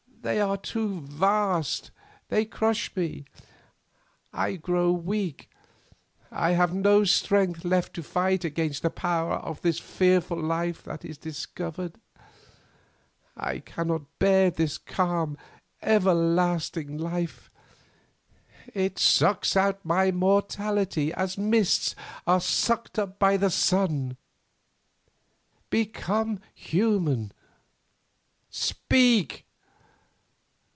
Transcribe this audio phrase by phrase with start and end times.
[0.23, 1.89] They are too vast;
[2.29, 3.25] they crush me.
[4.31, 5.49] I grow weak.
[6.29, 11.03] I have no strength left to fight against the power of this fearful life that
[11.03, 11.95] is discovered.
[13.35, 15.39] I cannot bear this calm
[15.81, 17.49] everlasting life.
[18.75, 21.95] It sucks out my mortality as mists
[22.27, 24.17] are sucked up by the sun.
[25.71, 27.31] Become human.
[28.51, 29.47] Speak.